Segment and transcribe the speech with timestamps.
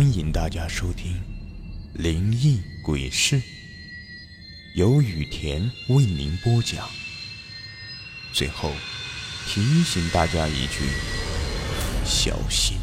[0.00, 1.12] 欢迎大家收听
[1.92, 3.36] 《灵异鬼事》，
[4.74, 6.88] 由雨田为您播讲。
[8.32, 8.72] 最后
[9.44, 10.86] 提醒大家一句：
[12.02, 12.78] 小心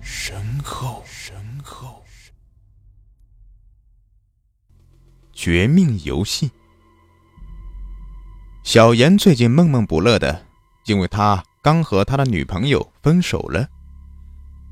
[0.00, 1.02] 身后。
[1.04, 2.04] 身后。
[5.32, 6.52] 绝命游戏。
[8.62, 10.46] 小严最近闷闷不乐的，
[10.86, 13.68] 因为他刚和他的女朋友分手了。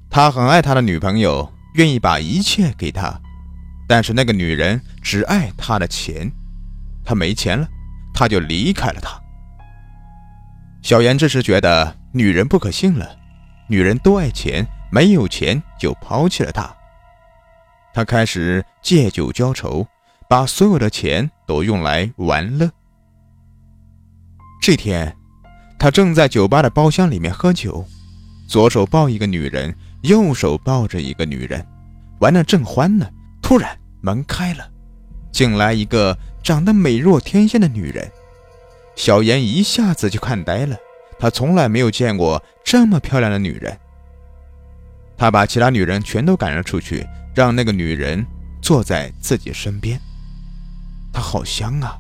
[0.09, 3.19] 他很爱他的女朋友，愿意把一切给他，
[3.89, 6.31] 但是那个女人只爱他的钱，
[7.05, 7.67] 他没钱了，
[8.13, 9.21] 他就离开了她。
[10.83, 13.17] 小严这时觉得女人不可信了，
[13.69, 16.75] 女人都爱钱，没有钱就抛弃了他。
[17.95, 19.87] 他开始借酒浇愁，
[20.29, 22.71] 把所有的钱都用来玩乐。
[24.61, 25.17] 这天，
[25.79, 27.87] 他正在酒吧的包厢里面喝酒，
[28.47, 29.75] 左手抱一个女人。
[30.03, 31.65] 右手抱着一个女人，
[32.21, 33.09] 玩的正欢呢。
[33.41, 34.69] 突然门开了，
[35.33, 38.11] 进来一个长得美若天仙的女人。
[38.95, 40.77] 小严一下子就看呆了，
[41.19, 43.77] 他从来没有见过这么漂亮的女人。
[45.17, 48.25] 他把其他女人全都赶了出去，让那个女人
[48.61, 50.01] 坐在自己身边。
[51.13, 51.97] 她好香啊！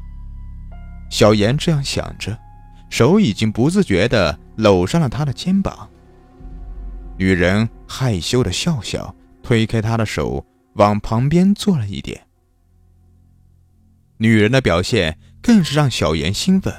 [1.10, 2.36] 小严这样想着，
[2.90, 5.88] 手已经不自觉地搂上了她的肩膀。
[7.16, 12.26] 女人害羞的笑笑，推开他的手，往旁边坐了一点。
[14.16, 16.72] 女人的表现更是让小严兴奋，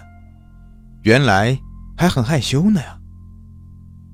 [1.03, 1.58] 原来
[1.98, 3.00] 还很害羞呢呀。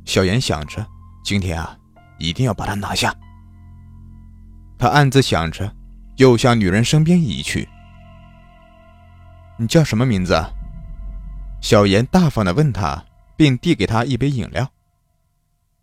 [0.06, 0.86] 小严想着，
[1.24, 1.78] 今天啊，
[2.18, 3.16] 一定要把她拿下。
[4.78, 5.72] 他暗自想着，
[6.18, 7.68] 又向女人身边移去。
[9.58, 10.42] 你叫什么名字？
[11.62, 13.04] 小严大方的问他，
[13.36, 14.72] 并递给他一杯饮料。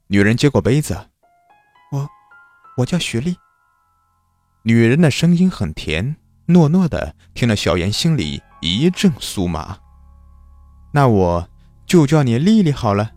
[0.09, 1.11] 女人接过杯子，
[1.91, 2.09] 我，
[2.77, 3.37] 我叫徐丽。
[4.63, 9.79] 女人的声音很甜，糯糯的，听了小妍心里一阵酥麻。
[10.93, 11.49] 那我
[11.87, 13.11] 就叫你丽丽好了。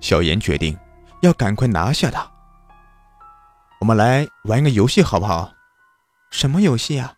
[0.00, 0.76] 小妍决定
[1.22, 2.28] 要赶快拿下她。
[3.80, 5.52] 我们来玩个游戏好不好？
[6.30, 7.14] 什么游戏啊？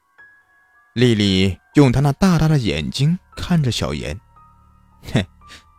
[0.93, 4.20] 丽丽用她那大大的眼睛看着小妍，
[5.15, 5.25] 哼，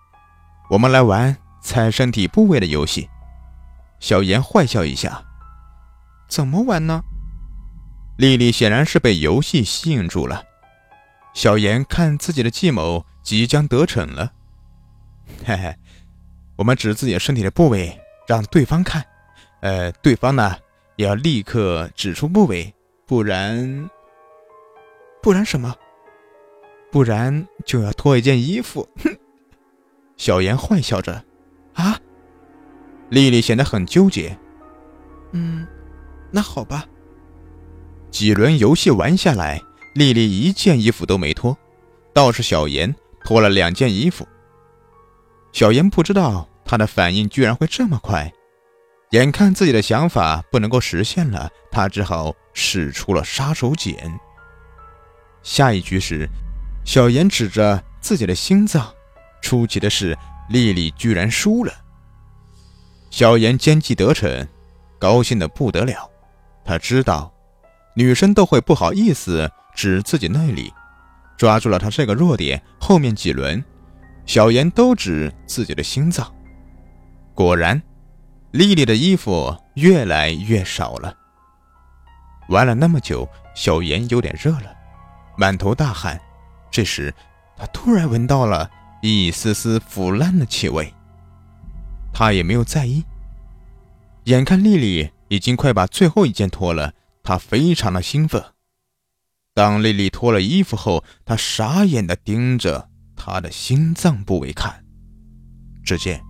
[0.71, 1.37] 我们来玩。
[1.61, 3.07] 猜身体部位的游戏，
[3.99, 5.23] 小严坏笑一下。
[6.27, 7.03] 怎么玩呢？
[8.17, 10.43] 丽丽显然是被游戏吸引住了。
[11.33, 14.33] 小严看自己的计谋即将得逞了。
[15.45, 15.75] 嘿嘿，
[16.57, 19.05] 我们指自己身体的部位让对方看，
[19.61, 20.57] 呃，对方呢
[20.97, 22.73] 也要立刻指出部位，
[23.05, 23.89] 不然，
[25.21, 25.73] 不然什么？
[26.91, 28.87] 不然就要脱一件衣服。
[29.03, 29.17] 哼！
[30.17, 31.23] 小严坏笑着。
[33.11, 33.13] 啊！
[33.13, 34.37] 丽丽显得很纠结。
[35.33, 35.67] 嗯，
[36.31, 36.85] 那好吧。
[38.09, 39.61] 几轮游戏玩下来，
[39.93, 41.57] 丽丽一件衣服都没脱，
[42.13, 44.27] 倒是小严脱了两件衣服。
[45.51, 48.31] 小严不知道他的反应居然会这么快，
[49.11, 53.95] 眼看自己的想法不能够实现了，他只好使出了杀手锏。
[55.43, 56.27] 下一局时，
[56.85, 58.93] 小严指着自己的心脏，
[59.41, 60.17] 出奇的是。
[60.49, 61.71] 丽丽居然输了，
[63.11, 64.47] 小严奸计得逞，
[64.97, 66.09] 高兴的不得了。
[66.65, 67.31] 他知道，
[67.93, 70.73] 女生都会不好意思指自己那里，
[71.37, 72.59] 抓住了他这个弱点。
[72.79, 73.63] 后面几轮，
[74.25, 76.33] 小严都指自己的心脏。
[77.35, 77.79] 果然，
[78.51, 81.13] 丽丽的衣服越来越少了。
[82.47, 84.73] 玩了那么久，小严有点热了，
[85.37, 86.19] 满头大汗。
[86.71, 87.13] 这时，
[87.57, 88.69] 他突然闻到了。
[89.03, 90.93] 一丝丝腐烂的气味，
[92.13, 93.03] 他也没有在意。
[94.25, 98.43] 眼看丽丽已经快把最后一件脱了，他非常的兴奋。
[99.53, 104.83] 当丽丽脱了衣服后，他傻眼的盯着她的心脏部位看。
[105.83, 106.21] 只见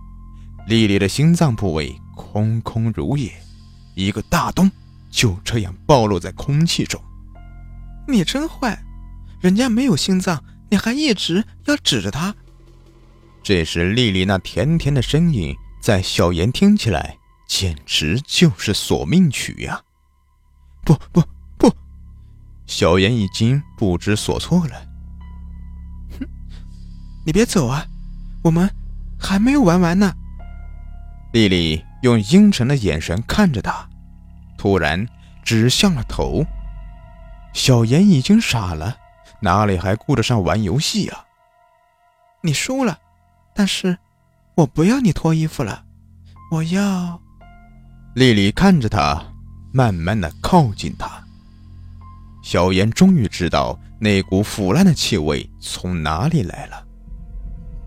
[0.66, 3.30] 丽丽的心脏部位空空如也，
[3.94, 4.70] 一个大洞
[5.10, 7.00] 就这样暴露在空气中。
[8.08, 8.82] 你真坏，
[9.40, 12.34] 人家没有心脏，你还一直要指着她。
[13.42, 17.18] 这时，丽丽那甜甜的声音在小严听起来
[17.48, 19.82] 简直就是索命曲呀！
[20.84, 21.20] 不不
[21.58, 21.74] 不，
[22.66, 24.74] 小严已经不知所措了。
[26.20, 26.28] 哼，
[27.26, 27.84] 你别走啊，
[28.44, 28.72] 我们
[29.18, 30.14] 还没有玩完呢。
[31.32, 33.88] 丽丽用阴沉的眼神看着他，
[34.56, 35.04] 突然
[35.42, 36.44] 指向了头。
[37.52, 38.96] 小严已经傻了，
[39.40, 41.26] 哪里还顾得上玩游戏啊？
[42.40, 43.00] 你输了。
[43.52, 43.98] 但是，
[44.54, 45.84] 我不要你脱衣服了，
[46.50, 47.20] 我要。
[48.14, 49.22] 丽丽看着他，
[49.72, 51.10] 慢慢的靠近他。
[52.42, 56.84] 小妍终于知道那股腐烂的气味从哪里来了，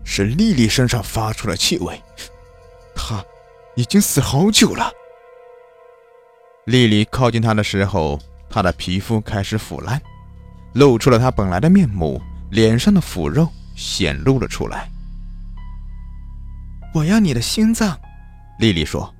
[0.04, 2.02] 是丽丽身上发出了气味。
[2.96, 3.24] 她
[3.76, 4.90] 已经死好久了。
[6.64, 8.18] 丽丽靠近他的时候，
[8.50, 10.02] 他的皮肤开始腐烂，
[10.74, 12.20] 露出了他本来的面目，
[12.50, 14.90] 脸上的腐肉显露了出来。
[16.96, 18.00] 我要你的心脏，
[18.58, 19.14] 丽丽说：“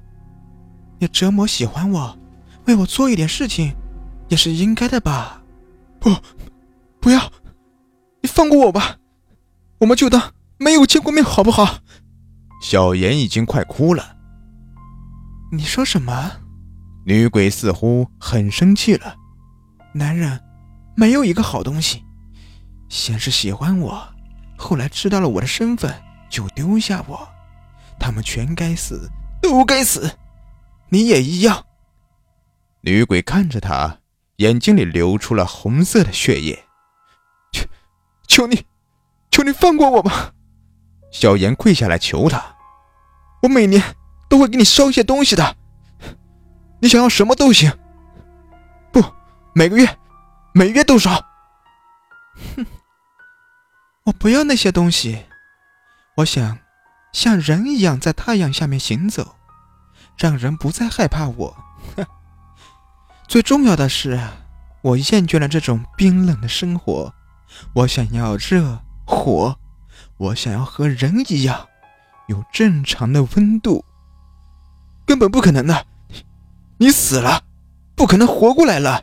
[0.99, 2.19] 你折磨喜欢我，
[2.64, 3.76] 为我做一点事情，
[4.31, 5.43] 也是应该的吧？”
[6.00, 6.11] 不，
[7.00, 7.31] 不要，
[8.23, 8.96] 你放过我吧，
[9.81, 11.81] 我们就当没有见过面，好不好？
[12.62, 14.17] 小妍已经快哭了。
[15.52, 16.32] 你说什么？
[17.05, 19.14] 女鬼似乎很生气了。
[19.93, 20.40] 男人
[20.96, 22.02] 没有一个好东西，
[22.88, 24.02] 先是喜欢我，
[24.56, 25.94] 后来知道了我的身份
[26.31, 27.29] 就丢下我，
[27.98, 29.10] 他们全该死，
[29.43, 30.19] 都该死，
[30.90, 31.64] 你也一样。
[32.82, 33.98] 女鬼看着他，
[34.37, 36.64] 眼睛里流出了红色的血液。
[37.52, 37.66] 求，
[38.26, 38.64] 求你，
[39.31, 40.32] 求你放过我吧！
[41.10, 42.56] 小妍跪下来求他
[43.43, 43.82] ：“我每年
[44.28, 45.56] 都会给你烧一些东西的。”
[46.81, 47.72] 你想要什么都行，
[48.93, 49.02] 不，
[49.54, 49.98] 每个月，
[50.52, 51.10] 每月都烧。
[52.54, 52.66] 哼，
[54.04, 55.25] 我不要那些东西，
[56.19, 56.58] 我想
[57.17, 59.37] 像人一样在太阳下面行走，
[60.19, 61.57] 让人不再害怕我。
[63.27, 64.21] 最重要的是，
[64.83, 67.15] 我厌倦了这种冰冷的生活，
[67.73, 69.57] 我想要热火，
[70.19, 71.67] 我想要和人一样
[72.27, 73.83] 有正常的温度，
[75.07, 75.87] 根本不可能的。
[76.77, 77.45] 你死了，
[77.95, 79.01] 不可能活过来了。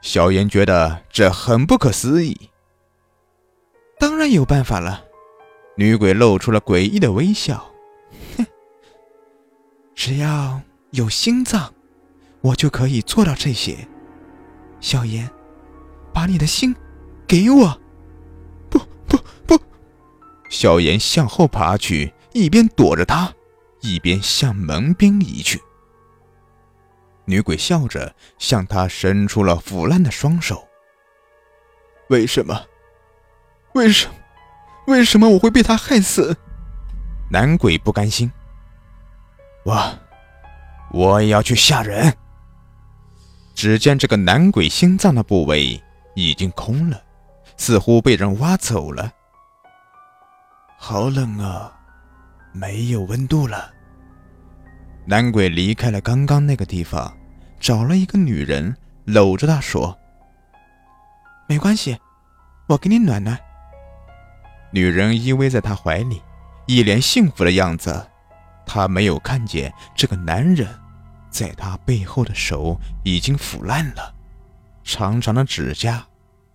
[0.00, 2.48] 小妍觉得这很不可思议。
[3.98, 5.04] 当然有办法了，
[5.78, 7.72] 女鬼露出了诡异的微笑。
[8.36, 8.44] 哼，
[9.94, 10.60] 只要
[10.90, 11.72] 有心脏，
[12.40, 13.86] 我就可以做到这些。
[14.80, 15.30] 小妍，
[16.12, 16.74] 把你的心
[17.28, 17.80] 给我。
[18.68, 19.16] 不不
[19.46, 19.56] 不！
[20.50, 23.32] 小妍向后爬去，一边躲着他，
[23.80, 25.62] 一边向门边移去。
[27.24, 30.66] 女鬼笑着向他伸出了腐烂的双手。
[32.08, 32.66] 为什么？
[33.74, 34.14] 为什么？
[34.88, 36.34] 为什么我会被他害死？
[37.30, 38.32] 男鬼不甘心。
[39.62, 39.98] 我，
[40.92, 42.10] 我也要去吓人。
[43.54, 45.78] 只见这个男鬼心脏的部位
[46.14, 46.98] 已经空了，
[47.58, 49.12] 似乎被人挖走了。
[50.78, 51.70] 好冷啊，
[52.52, 53.70] 没有温度了。
[55.04, 57.14] 男鬼离开了刚刚那个地方。
[57.60, 59.98] 找了一个女人，搂着她说
[61.48, 61.98] ：“没关系，
[62.68, 63.36] 我给你暖暖。”
[64.70, 66.22] 女人依偎在他怀里，
[66.66, 68.06] 一脸幸福的样子。
[68.66, 70.68] 她没有看见这个男人，
[71.30, 74.14] 在她背后的手已经腐烂了，
[74.84, 76.06] 长长的指甲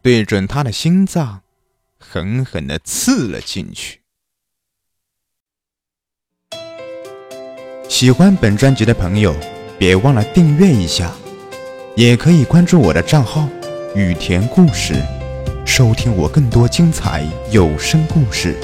[0.02, 1.42] 对准她的心脏，
[2.00, 4.02] 狠狠地刺了进去。
[7.90, 9.36] 喜欢本专辑的朋友。
[9.80, 11.12] 别忘了订阅一下，
[11.98, 13.50] 也可以关注我的账号
[13.96, 14.94] “雨田故事”，
[15.66, 18.56] 收听我更多精彩有声故事。